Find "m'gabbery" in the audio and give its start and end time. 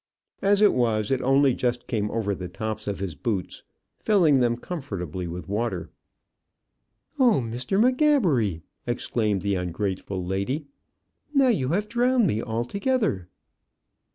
7.79-8.63